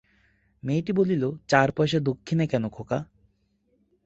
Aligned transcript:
মেয়েটি 0.63 0.91
বলিল, 0.91 1.23
চার 1.47 1.67
পয়সা 1.71 1.99
দক্ষিণে 1.99 2.45
কেন 2.47 2.63
খোকা? 2.69 2.99